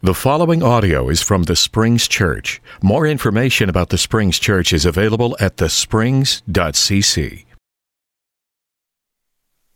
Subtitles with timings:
[0.00, 2.62] The following audio is from the Springs Church.
[2.80, 7.44] More information about the Springs Church is available at thesprings.cc.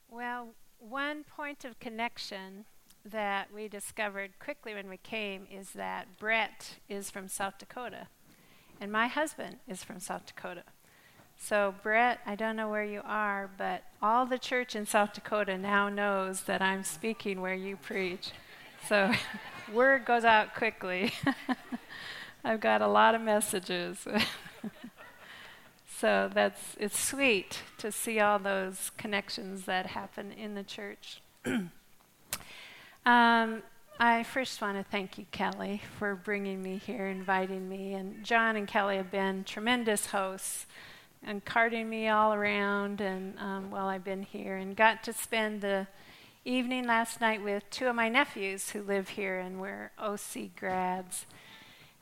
[0.08, 2.66] Well, one point of connection
[3.04, 8.06] that we discovered quickly when we came is that Brett is from South Dakota,
[8.80, 10.62] and my husband is from South Dakota.
[11.36, 15.58] So, Brett, I don't know where you are, but all the church in South Dakota
[15.58, 18.30] now knows that I'm speaking where you preach.
[18.88, 19.12] So,
[19.72, 21.12] word goes out quickly.
[22.44, 24.06] I've got a lot of messages.
[25.98, 31.20] so that's it's sweet to see all those connections that happen in the church.
[31.44, 31.70] um,
[34.00, 38.56] I first want to thank you, Kelly, for bringing me here, inviting me, and John
[38.56, 40.66] and Kelly have been tremendous hosts
[41.22, 45.60] and carting me all around and um, while I've been here, and got to spend
[45.60, 45.86] the
[46.44, 51.26] evening last night with two of my nephews who live here and we're OC grads.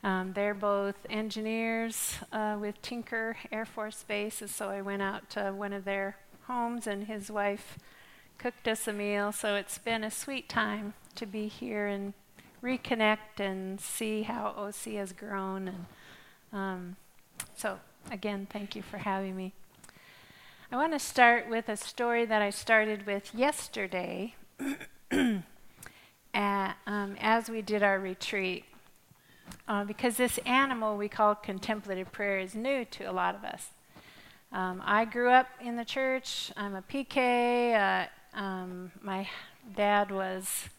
[0.03, 5.29] Um, they're both engineers uh, with Tinker Air Force Base, and so I went out
[5.31, 6.17] to one of their
[6.47, 7.77] homes, and his wife
[8.39, 9.31] cooked us a meal.
[9.31, 12.15] So it's been a sweet time to be here and
[12.63, 15.67] reconnect and see how OC has grown.
[15.67, 15.85] And
[16.51, 16.95] um,
[17.55, 19.53] so, again, thank you for having me.
[20.73, 24.35] I want to start with a story that I started with yesterday
[26.33, 28.63] at, um, as we did our retreat.
[29.67, 33.67] Uh, because this animal we call contemplative prayer is new to a lot of us.
[34.53, 36.53] Um, I grew up in the church.
[36.55, 38.07] I'm a PK.
[38.33, 39.27] Uh, um, my
[39.75, 40.69] dad was,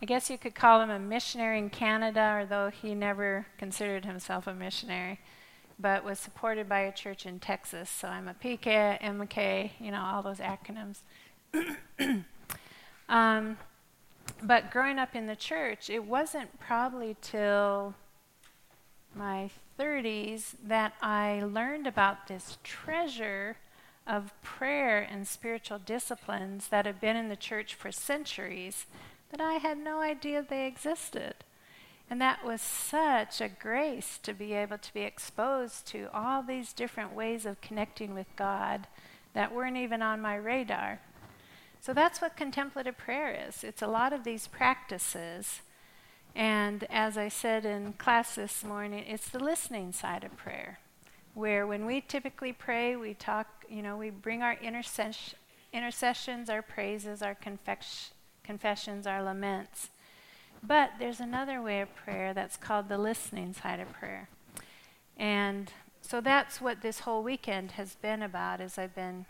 [0.00, 4.46] I guess you could call him a missionary in Canada, although he never considered himself
[4.46, 5.20] a missionary
[5.78, 7.90] but was supported by a church in Texas.
[7.90, 10.98] So I'm a PK, MK, you know, all those acronyms.
[13.08, 13.56] um,
[14.42, 17.94] but growing up in the church, it wasn't probably till
[19.14, 23.56] my 30s that I learned about this treasure
[24.06, 28.86] of prayer and spiritual disciplines that have been in the church for centuries
[29.30, 31.34] that I had no idea they existed.
[32.12, 36.74] And that was such a grace to be able to be exposed to all these
[36.74, 38.86] different ways of connecting with God
[39.32, 41.00] that weren't even on my radar.
[41.80, 43.64] So that's what contemplative prayer is.
[43.64, 45.62] It's a lot of these practices.
[46.34, 50.80] And as I said in class this morning, it's the listening side of prayer,
[51.32, 57.22] where when we typically pray, we talk, you know, we bring our intercessions, our praises,
[57.22, 57.38] our
[58.44, 59.88] confessions, our laments.
[60.62, 64.28] But there's another way of prayer that's called the listening side of prayer.
[65.16, 69.26] And so that's what this whole weekend has been about as I've been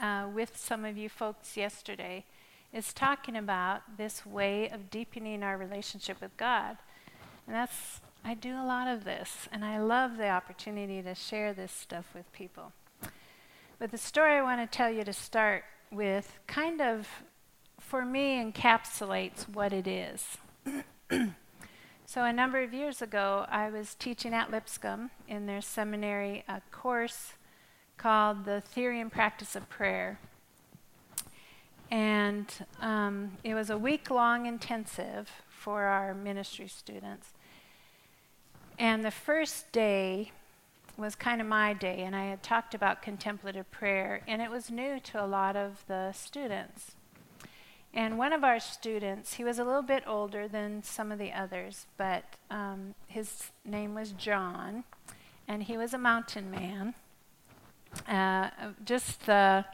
[0.00, 2.24] uh, with some of you folks yesterday
[2.72, 6.76] is talking about this way of deepening our relationship with God.
[7.46, 11.52] And that's I do a lot of this and I love the opportunity to share
[11.52, 12.72] this stuff with people.
[13.78, 17.08] But the story I want to tell you to start with kind of
[17.92, 20.38] for me, encapsulates what it is.
[22.06, 26.62] so, a number of years ago, I was teaching at Lipscomb in their seminary a
[26.70, 27.34] course
[27.98, 30.18] called The Theory and Practice of Prayer.
[31.90, 32.46] And
[32.80, 37.34] um, it was a week long intensive for our ministry students.
[38.78, 40.32] And the first day
[40.96, 44.70] was kind of my day, and I had talked about contemplative prayer, and it was
[44.70, 46.92] new to a lot of the students.
[47.94, 51.30] And one of our students, he was a little bit older than some of the
[51.32, 54.84] others, but um, his name was John,
[55.46, 56.94] and he was a mountain man.
[58.08, 58.48] Uh,
[58.84, 59.66] just the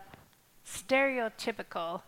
[0.67, 2.03] stereotypical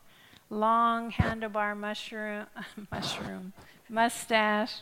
[0.51, 2.47] long handlebar mushroom,
[2.91, 3.53] mushroom
[3.89, 4.81] mustache,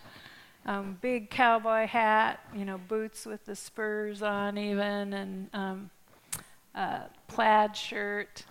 [0.64, 5.90] um, big cowboy hat, you know, boots with the spurs on, even, and um,
[7.26, 8.44] plaid shirt.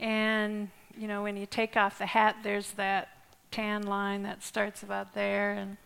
[0.00, 3.08] And you know, when you take off the hat, there's that
[3.50, 5.52] tan line that starts about there.
[5.52, 5.76] And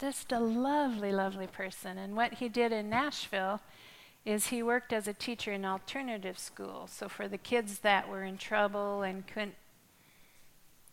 [0.00, 1.98] just a lovely, lovely person.
[1.98, 3.60] And what he did in Nashville
[4.24, 6.86] is he worked as a teacher in alternative school.
[6.86, 9.54] So for the kids that were in trouble and couldn't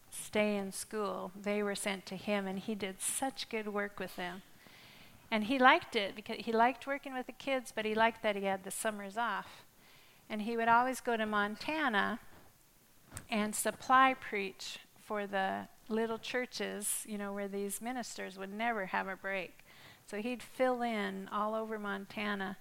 [0.10, 4.16] stay in school, they were sent to him, and he did such good work with
[4.16, 4.42] them.
[5.30, 8.36] And he liked it because he liked working with the kids, but he liked that
[8.36, 9.64] he had the summers off.
[10.30, 12.20] And he would always go to Montana
[13.30, 19.08] and supply preach for the little churches, you know, where these ministers would never have
[19.08, 19.60] a break.
[20.10, 22.58] So he'd fill in all over Montana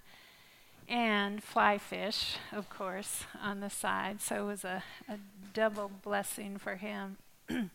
[0.89, 4.21] and fly fish, of course, on the side.
[4.21, 5.19] So it was a, a
[5.53, 7.17] double blessing for him.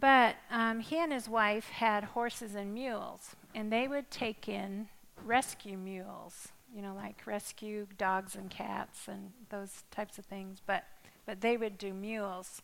[0.00, 4.88] But um, he and his wife had horses and mules, and they would take in
[5.24, 10.60] rescue mules, you know, like rescue dogs and cats and those types of things.
[10.66, 10.84] But
[11.26, 12.62] but they would do mules.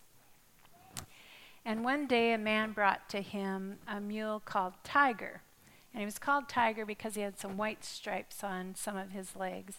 [1.64, 5.42] And one day a man brought to him a mule called Tiger.
[5.92, 9.36] And he was called Tiger because he had some white stripes on some of his
[9.36, 9.76] legs.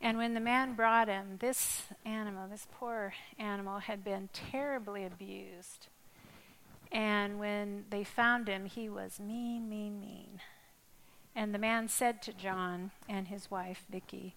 [0.00, 5.88] And when the man brought him, this animal, this poor animal, had been terribly abused.
[6.92, 10.40] And when they found him, he was mean, mean, mean.
[11.34, 14.34] And the man said to John and his wife, Vicky,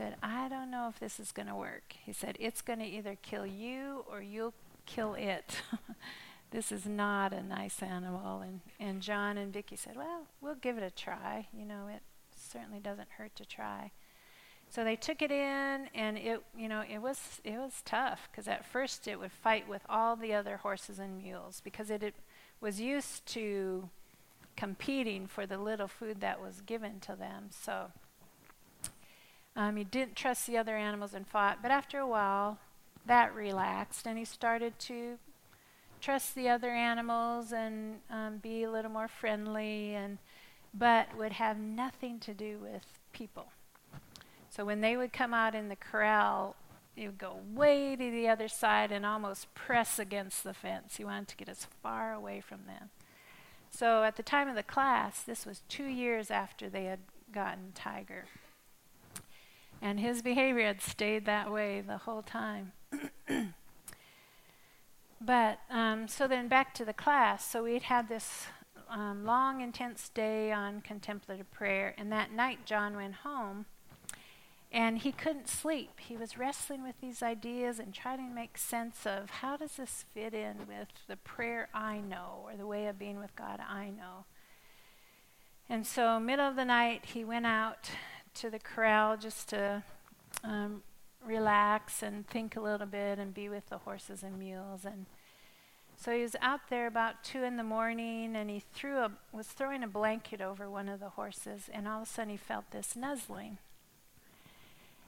[0.00, 1.94] said, I don't know if this is going to work.
[2.06, 4.54] He said, It's going to either kill you or you'll
[4.86, 5.60] kill it.
[6.52, 8.40] this is not a nice animal.
[8.40, 11.48] And, and John and Vicky said, Well, we'll give it a try.
[11.52, 12.00] You know, it
[12.34, 13.90] certainly doesn't hurt to try.
[14.70, 18.48] So they took it in, and it, you know, it was it was tough because
[18.48, 22.14] at first it would fight with all the other horses and mules because it, it
[22.58, 23.90] was used to
[24.56, 27.50] competing for the little food that was given to them.
[27.50, 27.90] So
[29.56, 32.58] um, he didn't trust the other animals and fought, but after a while,
[33.06, 35.18] that relaxed, and he started to
[36.00, 40.18] trust the other animals and um, be a little more friendly, and
[40.72, 43.46] but would have nothing to do with people.
[44.48, 46.56] So when they would come out in the corral,
[46.94, 50.96] he would go way to the other side and almost press against the fence.
[50.96, 52.90] He wanted to get as far away from them.
[53.70, 57.00] So at the time of the class, this was two years after they had
[57.32, 58.26] gotten Tiger.
[59.82, 62.72] And his behavior had stayed that way the whole time.
[65.20, 67.48] but um, so then back to the class.
[67.48, 68.46] So we'd had this
[68.90, 73.66] um, long, intense day on contemplative prayer, and that night John went home.
[74.72, 75.98] And he couldn't sleep.
[75.98, 80.04] He was wrestling with these ideas and trying to make sense of how does this
[80.14, 83.90] fit in with the prayer I know or the way of being with God I
[83.90, 84.26] know.
[85.68, 87.90] And so, middle of the night, he went out
[88.34, 89.82] to the corral just to
[90.44, 90.82] um,
[91.24, 94.84] relax and think a little bit and be with the horses and mules.
[94.84, 95.06] And
[95.96, 99.48] so he was out there about two in the morning, and he threw a was
[99.48, 102.70] throwing a blanket over one of the horses, and all of a sudden he felt
[102.70, 103.58] this nuzzling.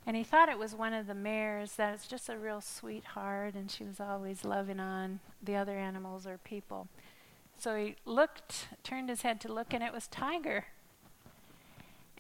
[0.05, 3.55] And he thought it was one of the mares that was just a real sweetheart,
[3.55, 6.89] and she was always loving on the other animals or people.
[7.57, 10.67] So he looked, turned his head to look, and it was Tiger.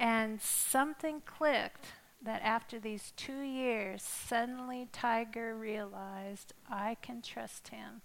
[0.02, 1.86] And something clicked
[2.20, 8.02] that after these two years, suddenly Tiger realized I can trust him.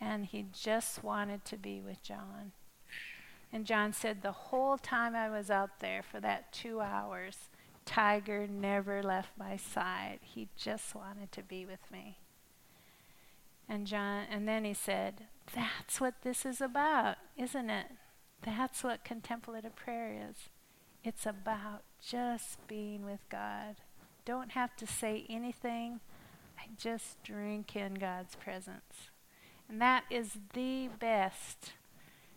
[0.00, 2.52] And he just wanted to be with John.
[3.52, 7.48] And John said, The whole time I was out there for that two hours,
[7.84, 10.20] Tiger never left my side.
[10.22, 12.18] He just wanted to be with me.
[13.68, 15.26] And John and then he said,
[15.56, 17.86] That's what this is about, isn't it?
[18.42, 20.48] That's what contemplative prayer is.
[21.02, 23.76] It's about just being with God.
[24.26, 26.00] Don't have to say anything.
[26.58, 29.08] I just drink in God's presence.
[29.66, 31.72] And that is the best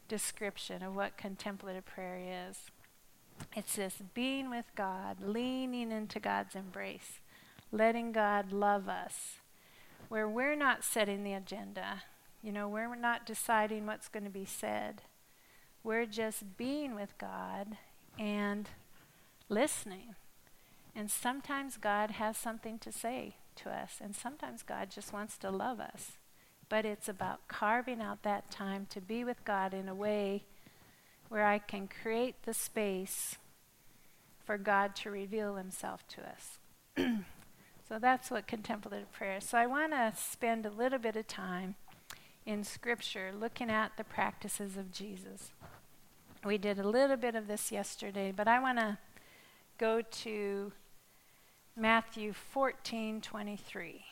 [0.07, 2.71] description of what contemplative prayer is.
[3.53, 7.19] It's this being with God, leaning into God's embrace,
[7.71, 9.39] letting God love us,
[10.07, 12.03] where we're not setting the agenda.
[12.41, 15.01] You know, we're not deciding what's going to be said.
[15.83, 17.77] We're just being with God
[18.17, 18.69] and
[19.49, 20.15] listening.
[20.95, 25.49] And sometimes God has something to say to us, and sometimes God just wants to
[25.49, 26.13] love us.
[26.69, 30.43] But it's about carving out that time to be with God in a way
[31.29, 33.37] where I can create the space
[34.45, 36.59] for God to reveal Himself to us.
[37.87, 39.45] so that's what contemplative prayer is.
[39.45, 41.75] So I want to spend a little bit of time
[42.45, 45.51] in Scripture looking at the practices of Jesus.
[46.45, 48.97] We did a little bit of this yesterday, but I want to
[49.77, 50.73] go to
[51.77, 54.05] Matthew 14 23.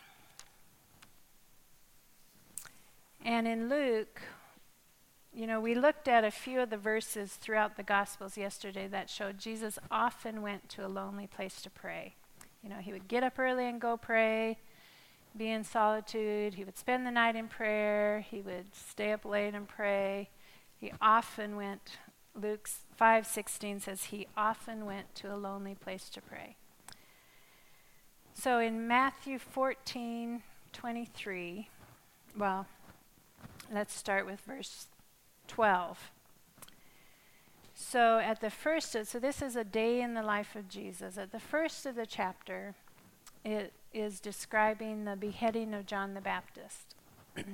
[3.25, 4.21] And in Luke,
[5.33, 9.09] you know, we looked at a few of the verses throughout the Gospels yesterday that
[9.09, 12.15] showed Jesus often went to a lonely place to pray.
[12.63, 14.57] You know, he would get up early and go pray,
[15.35, 16.53] be in solitude.
[16.53, 18.21] He would spend the night in prayer.
[18.21, 20.29] He would stay up late and pray.
[20.79, 21.97] He often went
[22.33, 22.69] Luke
[22.99, 26.55] 5:16 says he often went to a lonely place to pray.
[28.33, 31.67] So in Matthew 14:23,
[32.35, 32.67] well,
[33.71, 34.87] let's start with verse
[35.47, 36.11] 12.
[37.73, 41.17] So at the first, so this is a day in the life of Jesus.
[41.17, 42.75] At the first of the chapter,
[43.43, 46.95] it is describing the beheading of John the Baptist.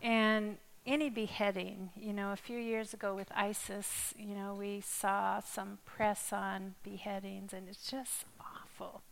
[0.00, 0.58] And
[0.88, 5.78] any beheading, you know, a few years ago with ISIS, you know, we saw some
[5.84, 9.02] press on beheadings, and it's just awful.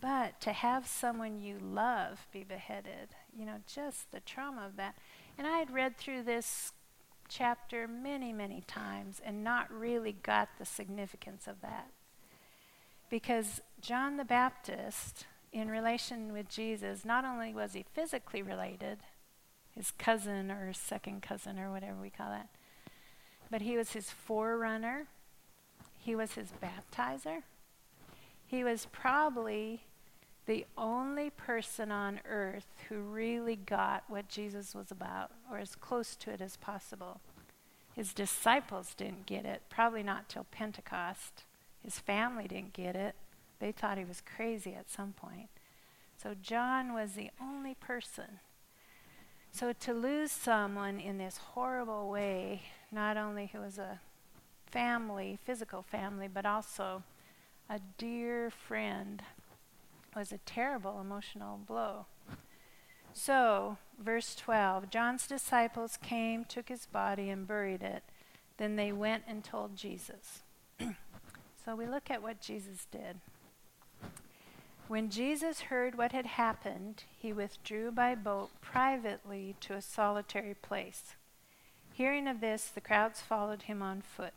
[0.00, 4.96] But to have someone you love be beheaded, you know, just the trauma of that.
[5.38, 6.72] And I had read through this
[7.28, 11.90] chapter many, many times and not really got the significance of that.
[13.08, 18.98] Because John the Baptist, in relation with Jesus, not only was he physically related,
[19.78, 22.48] his cousin or second cousin or whatever we call that,
[23.50, 25.06] but he was his forerunner,
[25.98, 27.42] he was his baptizer.
[28.46, 29.84] He was probably
[30.46, 36.16] the only person on earth who really got what Jesus was about, or as close
[36.16, 37.20] to it as possible.
[37.94, 41.44] His disciples didn't get it, probably not till Pentecost.
[41.84, 43.14] His family didn't get it.
[43.60, 45.50] They thought he was crazy at some point.
[46.20, 48.40] So John was the only person.
[49.52, 52.62] So to lose someone in this horrible way,
[52.92, 54.00] not only who was a
[54.66, 57.02] family, physical family, but also
[57.68, 59.22] a dear friend
[60.14, 62.06] was a terrible emotional blow.
[63.12, 68.04] So, verse 12 John's disciples came, took his body, and buried it.
[68.58, 70.42] Then they went and told Jesus.
[71.64, 73.20] so, we look at what Jesus did.
[74.88, 81.14] When Jesus heard what had happened, he withdrew by boat privately to a solitary place.
[81.92, 84.32] Hearing of this, the crowds followed him on foot.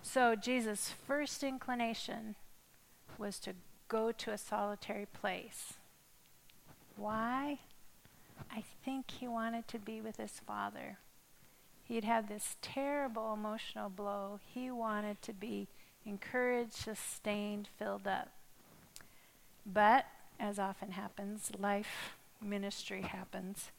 [0.00, 2.36] So, Jesus' first inclination
[3.18, 3.52] was to
[3.86, 5.74] go to a solitary place.
[6.96, 7.58] Why?
[8.50, 10.96] I think he wanted to be with his father.
[11.84, 14.40] He'd had this terrible emotional blow.
[14.54, 15.68] He wanted to be
[16.06, 18.30] encouraged, sustained, filled up.
[19.64, 20.06] But,
[20.40, 23.70] as often happens, life ministry happens.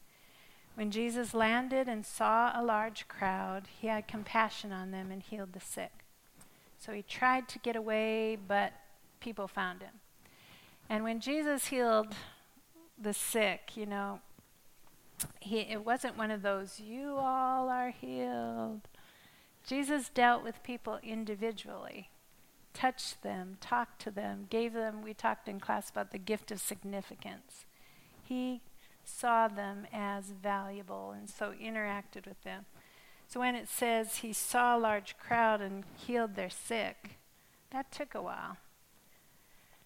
[0.74, 5.52] When Jesus landed and saw a large crowd, he had compassion on them and healed
[5.52, 6.04] the sick.
[6.78, 8.72] So he tried to get away, but
[9.20, 10.00] people found him.
[10.88, 12.14] And when Jesus healed
[13.00, 14.20] the sick, you know,
[15.40, 18.82] he, it wasn't one of those, you all are healed.
[19.66, 22.10] Jesus dealt with people individually,
[22.74, 26.60] touched them, talked to them, gave them, we talked in class about the gift of
[26.60, 27.64] significance.
[28.22, 28.60] He
[29.04, 32.66] saw them as valuable and so interacted with them.
[33.28, 37.18] So when it says he saw a large crowd and healed their sick,
[37.70, 38.58] that took a while.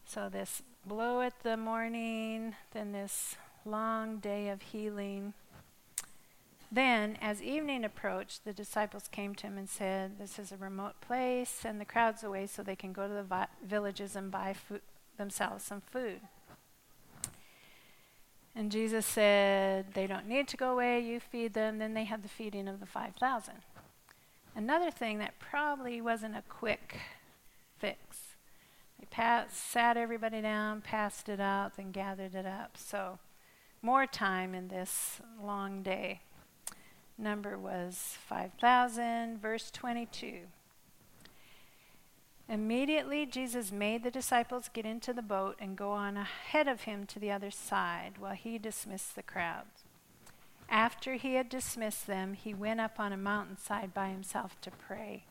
[0.04, 5.34] So this blow at the morning, then this long day of healing.
[6.70, 11.00] Then, as evening approached, the disciples came to him and said, This is a remote
[11.00, 14.54] place, send the crowds away so they can go to the vi- villages and buy
[15.16, 16.20] themselves some food.
[18.54, 21.78] And Jesus said, They don't need to go away, you feed them.
[21.78, 23.54] Then they had the feeding of the 5,000.
[24.54, 26.98] Another thing that probably wasn't a quick
[27.78, 28.28] fix
[29.10, 32.76] Pat sat everybody down, passed it out, then gathered it up.
[32.76, 33.18] So,
[33.80, 36.20] more time in this long day.
[37.18, 40.42] Number was 5,000, verse 22.
[42.48, 47.04] Immediately, Jesus made the disciples get into the boat and go on ahead of him
[47.06, 49.82] to the other side while he dismissed the crowds.
[50.70, 55.24] After he had dismissed them, he went up on a mountainside by himself to pray.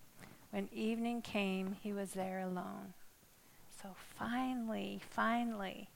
[0.52, 2.94] When evening came, he was there alone.
[3.82, 5.90] So finally, finally,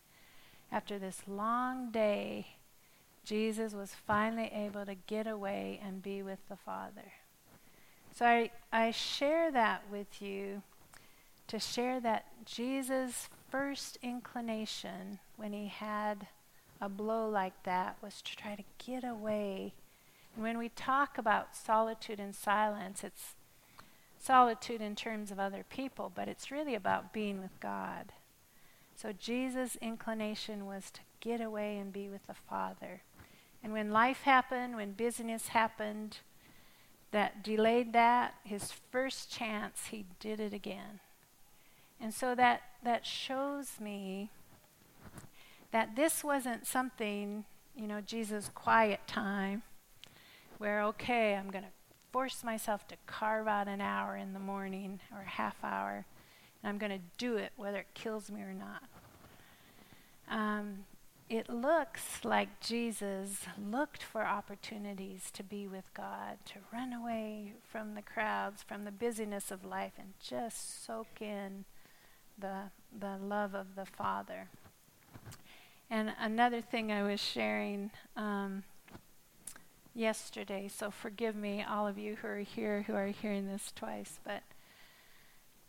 [0.72, 2.48] after this long day,
[3.24, 7.14] Jesus was finally able to get away and be with the Father.
[8.16, 10.64] So I, I share that with you
[11.48, 16.28] to share that Jesus' first inclination when he had
[16.80, 19.74] a blow like that was to try to get away.
[20.34, 23.36] And when we talk about solitude and silence, it's
[24.18, 28.14] solitude in terms of other people, but it's really about being with God.
[28.96, 33.02] So Jesus' inclination was to get away and be with the Father.
[33.64, 36.18] And when life happened, when business happened,
[37.12, 41.00] that delayed that, his first chance, he did it again.
[42.00, 44.30] And so that, that shows me
[45.72, 49.62] that this wasn't something, you know, Jesus' quiet time,
[50.58, 51.70] where, okay, I'm going to
[52.12, 56.06] force myself to carve out an hour in the morning or a half hour,
[56.62, 58.84] and I'm going to do it whether it kills me or not.
[60.30, 60.86] Um,
[61.32, 67.96] it looks like Jesus looked for opportunities to be with God, to run away from
[67.96, 71.64] the crowds, from the busyness of life, and just soak in
[72.38, 72.64] the,
[73.00, 74.50] the love of the Father.
[75.90, 78.64] And another thing I was sharing um,
[79.96, 84.20] yesterday, so forgive me, all of you who are here who are hearing this twice.
[84.26, 84.44] But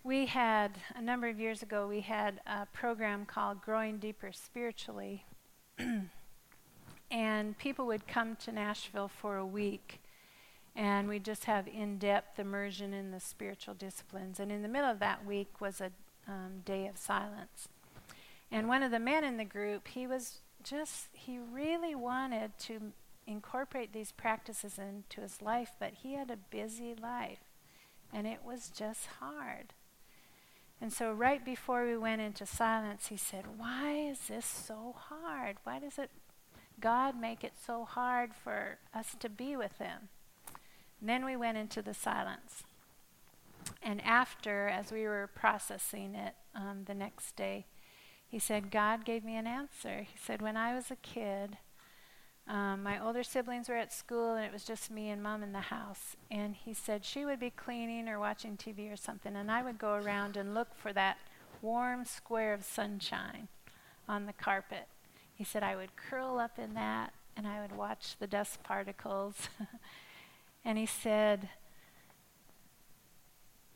[0.03, 5.25] we had, a number of years ago, we had a program called Growing Deeper Spiritually.
[7.11, 10.01] and people would come to Nashville for a week
[10.75, 14.41] and we'd just have in-depth immersion in the spiritual disciplines.
[14.41, 15.93] And in the middle of that week was a
[16.27, 17.69] um, day of silence.
[18.51, 22.93] And one of the men in the group he was just he really wanted to
[23.27, 27.41] incorporate these practices into his life but he had a busy life
[28.13, 29.73] and it was just hard
[30.83, 35.57] and so right before we went into silence he said why is this so hard
[35.65, 36.11] why does it
[36.79, 40.11] god make it so hard for us to be with him
[41.03, 42.63] and then we went into the silence.
[43.83, 47.67] And after, as we were processing it um, the next day,
[48.29, 50.03] he said, God gave me an answer.
[50.03, 51.59] He said, When I was a kid,
[52.49, 55.53] um, my older siblings were at school and it was just me and mom in
[55.53, 56.17] the house.
[56.31, 59.79] And he said she would be cleaning or watching TV or something, and I would
[59.79, 61.19] go around and look for that
[61.61, 63.49] warm square of sunshine
[64.09, 64.89] on the carpet.
[65.35, 69.49] He said I would curl up in that and I would watch the dust particles
[70.65, 71.49] And he said,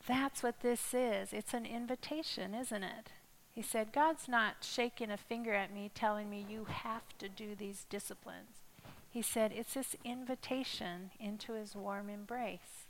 [0.07, 1.33] That's what this is.
[1.33, 3.13] It's an invitation, isn't it?
[3.57, 7.55] He said, God's not shaking a finger at me telling me you have to do
[7.55, 8.61] these disciplines.
[9.09, 12.85] He said, It's this invitation into his warm embrace.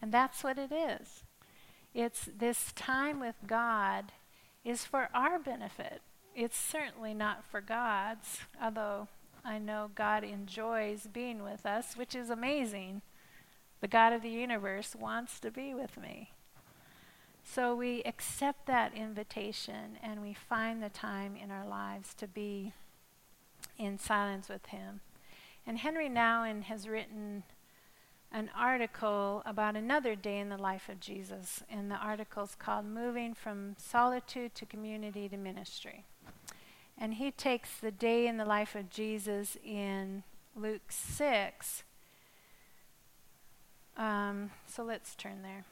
[0.00, 1.24] And that's what it is.
[1.92, 4.12] It's this time with God
[4.64, 6.02] is for our benefit.
[6.36, 9.08] It's certainly not for God's, although
[9.44, 13.02] I know God enjoys being with us, which is amazing.
[13.80, 16.30] The God of the universe wants to be with me.
[17.52, 22.72] So we accept that invitation and we find the time in our lives to be
[23.76, 25.00] in silence with Him.
[25.66, 27.42] And Henry Nouwen has written
[28.30, 32.86] an article about another day in the life of Jesus, and the article is called
[32.86, 36.04] Moving from Solitude to Community to Ministry.
[36.96, 40.22] And he takes the day in the life of Jesus in
[40.54, 41.82] Luke 6
[43.96, 45.64] um, so let's turn there.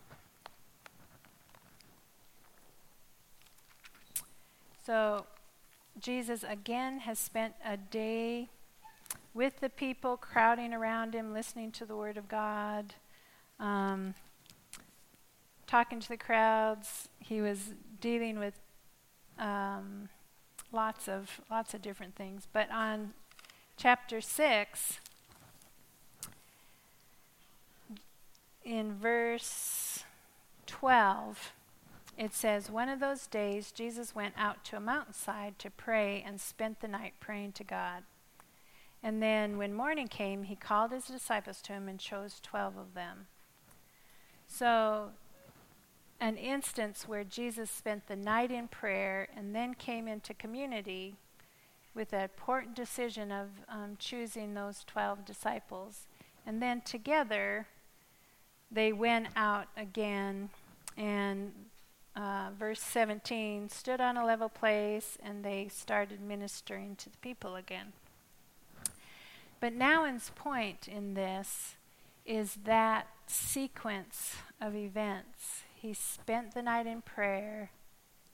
[4.88, 5.26] So
[6.00, 8.48] Jesus again has spent a day
[9.34, 12.94] with the people crowding around him, listening to the Word of God,
[13.60, 14.14] um,
[15.66, 17.10] talking to the crowds.
[17.18, 18.54] He was dealing with
[19.38, 20.08] um,
[20.72, 22.48] lots of lots of different things.
[22.50, 23.12] But on
[23.76, 25.00] chapter six,
[28.64, 30.04] in verse
[30.66, 31.52] 12,
[32.18, 36.40] it says, One of those days Jesus went out to a mountainside to pray and
[36.40, 38.02] spent the night praying to God.
[39.02, 42.94] And then when morning came, he called his disciples to him and chose 12 of
[42.94, 43.28] them.
[44.48, 45.10] So,
[46.20, 51.14] an instance where Jesus spent the night in prayer and then came into community
[51.94, 56.08] with the important decision of um, choosing those 12 disciples.
[56.44, 57.68] And then together,
[58.72, 60.50] they went out again
[60.96, 61.52] and
[62.18, 67.54] uh, verse 17 stood on a level place and they started ministering to the people
[67.54, 67.92] again.
[69.60, 71.76] But Nouwen's point in this
[72.26, 75.62] is that sequence of events.
[75.74, 77.70] He spent the night in prayer,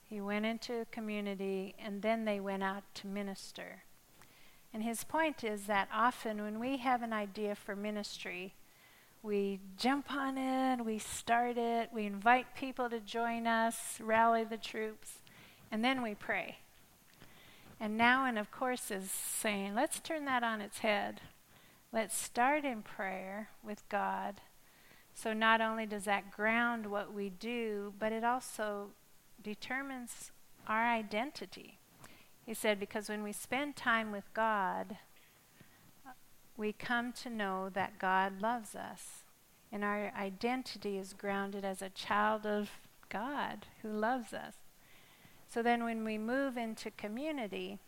[0.09, 3.83] he went into a community, and then they went out to minister.
[4.73, 8.55] And his point is that often when we have an idea for ministry,
[9.25, 14.59] we jump on it, we start it, we invite people to join us, rally the
[14.59, 15.21] troops,
[15.73, 16.59] and then we pray.
[17.81, 21.23] And now, and of course, is saying, let's turn that on its head.
[21.91, 24.43] Let's start in prayer with God.
[25.15, 28.91] So not only does that ground what we do, but it also
[29.43, 30.33] determines
[30.69, 31.79] our identity.
[32.45, 34.99] He said, because when we spend time with God,
[36.57, 39.25] we come to know that God loves us.
[39.73, 42.71] And our identity is grounded as a child of
[43.09, 44.55] God who loves us.
[45.49, 47.79] So then when we move into community,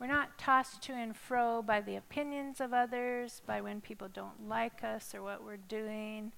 [0.00, 4.48] we're not tossed to and fro by the opinions of others, by when people don't
[4.48, 6.32] like us or what we're doing,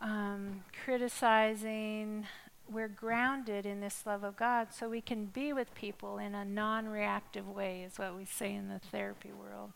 [0.00, 2.26] um, criticizing.
[2.70, 6.44] We're grounded in this love of God so we can be with people in a
[6.44, 9.72] non reactive way, is what we say in the therapy world.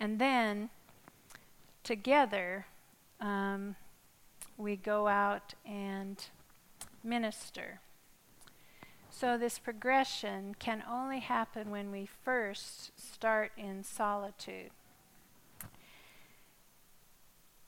[0.00, 0.70] And then
[1.82, 2.66] together
[3.20, 3.76] um,
[4.56, 6.22] we go out and
[7.02, 7.80] minister.
[9.10, 14.70] So, this progression can only happen when we first start in solitude.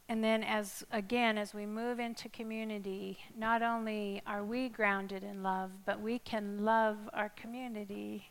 [0.09, 5.43] and then as again as we move into community not only are we grounded in
[5.43, 8.31] love but we can love our community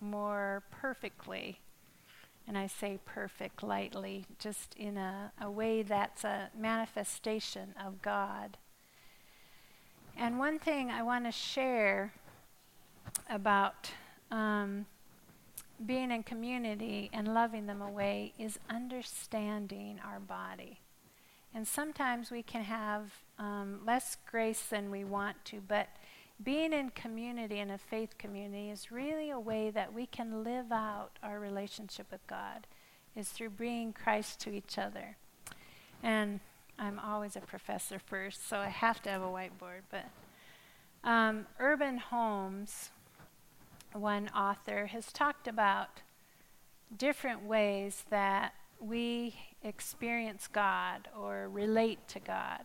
[0.00, 1.60] more perfectly
[2.46, 8.56] and i say perfect lightly just in a, a way that's a manifestation of god.
[10.16, 12.12] And one thing i want to share
[13.28, 13.90] about
[14.30, 14.86] um,
[15.84, 20.80] being in community and loving them away is understanding our body.
[21.52, 25.88] And sometimes we can have um, less grace than we want to, but
[26.42, 30.72] being in community, in a faith community, is really a way that we can live
[30.72, 32.66] out our relationship with God,
[33.14, 35.16] is through bringing Christ to each other.
[36.02, 36.40] And
[36.78, 39.82] I'm always a professor first, so I have to have a whiteboard.
[39.90, 40.06] But
[41.08, 42.90] um, Urban Holmes,
[43.92, 46.02] one author, has talked about
[46.96, 52.64] different ways that we experience God or relate to God.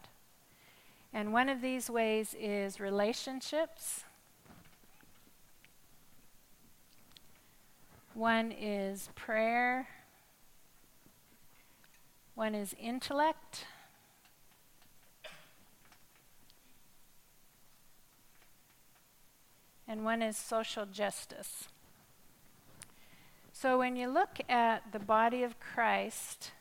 [1.12, 4.04] And one of these ways is relationships.
[8.14, 9.88] One is prayer.
[12.36, 13.66] One is intellect.
[19.88, 21.70] And one is social justice.
[23.52, 26.52] So when you look at the body of Christ,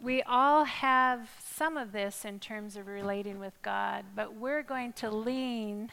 [0.00, 4.92] we all have some of this in terms of relating with God, but we're going
[4.94, 5.90] to lean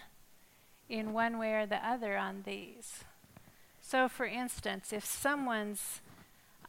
[0.89, 3.03] in one way or the other on these.
[3.81, 6.01] So, for instance, if someone's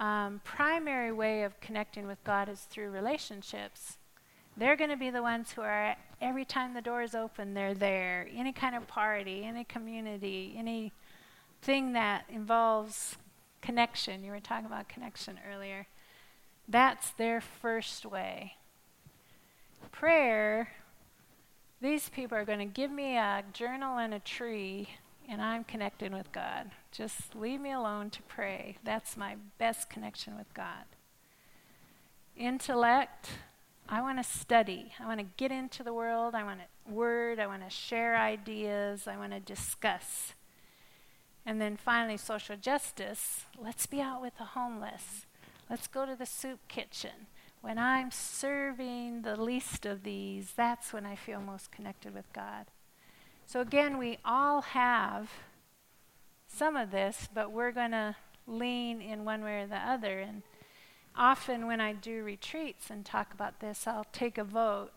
[0.01, 3.99] um, primary way of connecting with God is through relationships,
[4.57, 7.75] they're going to be the ones who are, every time the door is open, they're
[7.75, 8.29] there.
[8.35, 10.93] Any kind of party, any community, any
[11.63, 13.17] thing that involves
[13.63, 14.23] connection.
[14.23, 15.87] You were talking about connection earlier.
[16.69, 18.55] That's their first way.
[19.93, 20.69] Prayer,
[21.81, 24.89] these people are going to give me a journal and a tree,
[25.29, 26.71] and I'm connected with God.
[26.91, 28.79] Just leave me alone to pray.
[28.83, 30.85] That's my best connection with God.
[32.37, 33.31] Intellect,
[33.89, 34.93] I want to study.
[34.99, 36.35] I want to get into the world.
[36.35, 37.39] I want to word.
[37.39, 39.07] I want to share ideas.
[39.07, 40.33] I want to discuss.
[41.47, 43.45] And then finally, social justice.
[43.63, 45.27] Let's be out with the homeless.
[45.71, 47.27] Let's go to the soup kitchen.
[47.61, 52.67] When I'm serving the least of these, that's when I feel most connected with God.
[53.47, 55.31] So again, we all have
[56.47, 60.21] some of this, but we're going to lean in one way or the other.
[60.21, 60.43] And
[61.17, 64.93] often when I do retreats and talk about this, I'll take a vote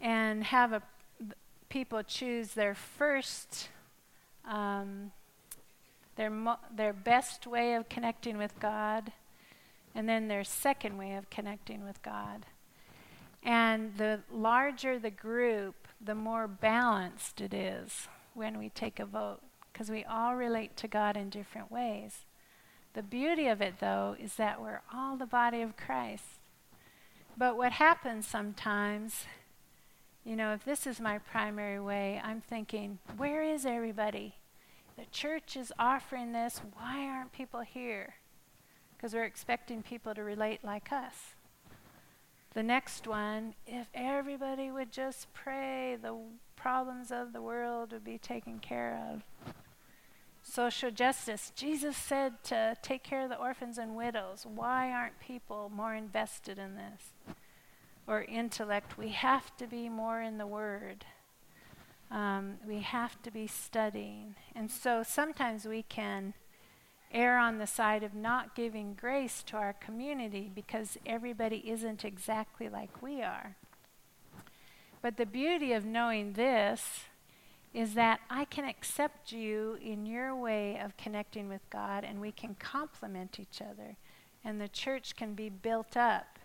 [0.00, 0.82] and have a,
[1.68, 3.70] people choose their first
[4.46, 5.12] um,
[6.18, 9.12] their, mo- their best way of connecting with God,
[9.94, 12.44] and then their second way of connecting with God.
[13.42, 19.38] And the larger the group, the more balanced it is when we take a vote,
[19.72, 22.24] because we all relate to God in different ways.
[22.94, 26.24] The beauty of it, though, is that we're all the body of Christ.
[27.36, 29.24] But what happens sometimes,
[30.24, 34.34] you know, if this is my primary way, I'm thinking, where is everybody?
[34.98, 36.60] The church is offering this.
[36.74, 38.16] Why aren't people here?
[38.96, 41.36] Because we're expecting people to relate like us.
[42.54, 46.16] The next one, if everybody would just pray, the
[46.56, 49.22] problems of the world would be taken care of.
[50.42, 51.52] Social justice.
[51.54, 54.44] Jesus said to take care of the orphans and widows.
[54.52, 57.36] Why aren't people more invested in this?
[58.08, 58.98] Or intellect.
[58.98, 61.04] We have to be more in the Word.
[62.10, 64.34] Um, we have to be studying.
[64.54, 66.34] And so sometimes we can
[67.12, 72.68] err on the side of not giving grace to our community because everybody isn't exactly
[72.68, 73.56] like we are.
[75.00, 77.04] But the beauty of knowing this
[77.72, 82.32] is that I can accept you in your way of connecting with God and we
[82.32, 83.96] can complement each other.
[84.44, 86.38] And the church can be built up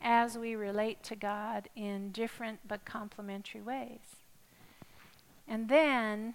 [0.00, 4.23] as we relate to God in different but complementary ways.
[5.46, 6.34] And then,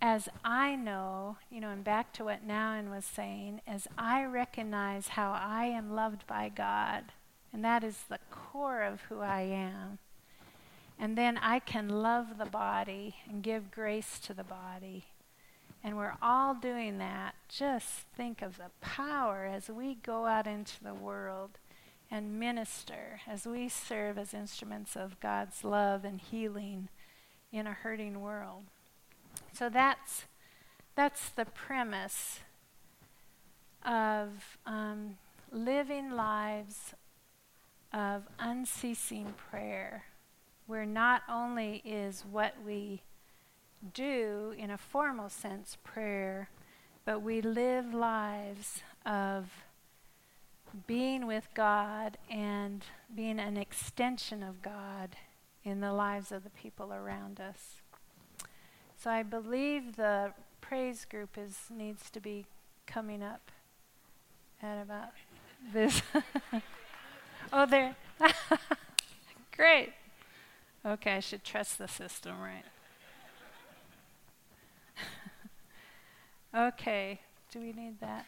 [0.00, 5.08] as I know, you know, and back to what Nouwen was saying, as I recognize
[5.08, 7.04] how I am loved by God,
[7.52, 9.98] and that is the core of who I am,
[10.98, 15.04] and then I can love the body and give grace to the body.
[15.84, 17.34] And we're all doing that.
[17.48, 21.58] Just think of the power as we go out into the world
[22.10, 26.88] and minister, as we serve as instruments of God's love and healing
[27.52, 28.64] in a hurting world.
[29.52, 30.26] So that's
[30.94, 32.40] that's the premise
[33.84, 35.18] of um,
[35.52, 36.94] living lives
[37.92, 40.04] of unceasing prayer,
[40.66, 43.02] where not only is what we
[43.94, 46.48] do in a formal sense prayer,
[47.04, 49.50] but we live lives of
[50.86, 55.16] being with God and being an extension of God
[55.66, 57.82] in the lives of the people around us.
[58.96, 62.46] So I believe the praise group is needs to be
[62.86, 63.50] coming up
[64.62, 65.08] at about
[65.72, 66.02] this.
[67.52, 67.96] oh, there.
[69.56, 69.92] Great.
[70.84, 72.64] Okay, I should trust the system, right?
[76.68, 78.24] okay, do we need that?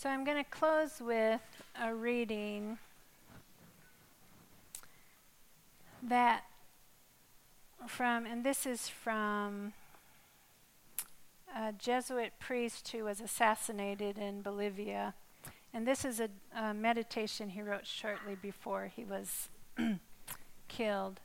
[0.00, 1.42] So I'm going to close with
[1.78, 2.78] a reading
[6.02, 6.44] that
[7.86, 9.74] from, and this is from
[11.54, 15.12] a Jesuit priest who was assassinated in Bolivia.
[15.74, 19.50] And this is a, a meditation he wrote shortly before he was
[20.68, 21.20] killed.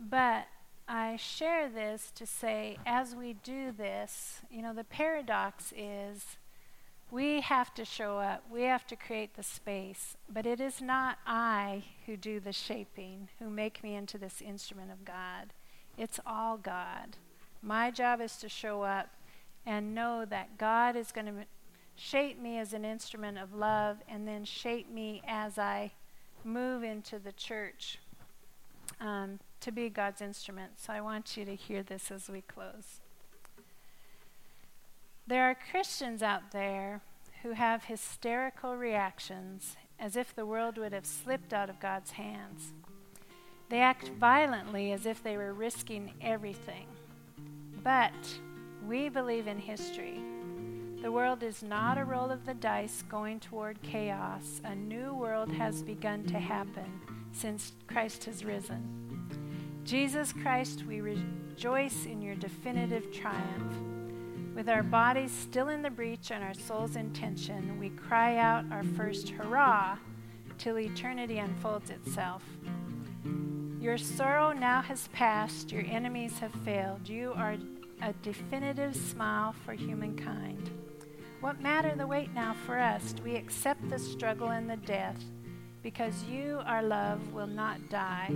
[0.00, 0.48] But
[0.88, 6.38] I share this to say, as we do this, you know, the paradox is
[7.10, 8.44] we have to show up.
[8.50, 10.16] We have to create the space.
[10.28, 14.90] But it is not I who do the shaping, who make me into this instrument
[14.90, 15.52] of God.
[15.96, 17.16] It's all God.
[17.62, 19.10] My job is to show up
[19.64, 21.46] and know that God is going to
[21.96, 25.92] shape me as an instrument of love and then shape me as I
[26.42, 27.98] move into the church
[29.00, 30.72] um, to be God's instrument.
[30.76, 33.00] So I want you to hear this as we close.
[35.26, 37.00] There are Christians out there
[37.42, 42.74] who have hysterical reactions as if the world would have slipped out of God's hands.
[43.70, 46.86] They act violently as if they were risking everything.
[47.82, 48.12] But
[48.86, 50.20] we believe in history.
[51.00, 54.60] The world is not a roll of the dice going toward chaos.
[54.64, 57.00] A new world has begun to happen
[57.32, 59.80] since Christ has risen.
[59.84, 63.93] Jesus Christ, we rejoice in your definitive triumph.
[64.54, 68.64] With our bodies still in the breach and our souls in tension, we cry out
[68.70, 69.98] our first hurrah
[70.58, 72.44] till eternity unfolds itself.
[73.80, 77.08] Your sorrow now has passed, your enemies have failed.
[77.08, 77.56] You are
[78.00, 80.70] a definitive smile for humankind.
[81.40, 83.14] What matter the wait now for us?
[83.24, 85.22] We accept the struggle and the death
[85.82, 88.30] because you, our love, will not die.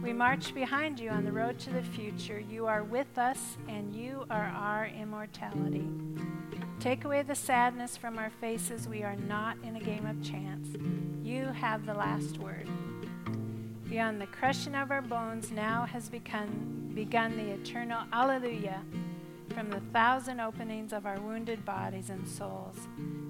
[0.00, 2.38] We march behind you on the road to the future.
[2.38, 5.88] You are with us, and you are our immortality.
[6.80, 8.88] Take away the sadness from our faces.
[8.88, 10.68] We are not in a game of chance.
[11.22, 12.68] You have the last word.
[13.88, 18.80] Beyond the crushing of our bones, now has begun, begun the eternal Alleluia
[19.54, 22.76] from the thousand openings of our wounded bodies and souls.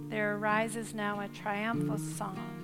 [0.08, 2.61] There arises now a triumphal song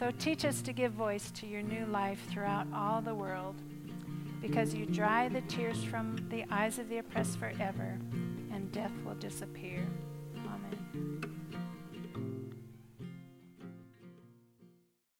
[0.00, 3.54] so teach us to give voice to your new life throughout all the world,
[4.40, 7.98] because you dry the tears from the eyes of the oppressed forever,
[8.50, 9.86] and death will disappear.
[10.38, 11.09] Amen.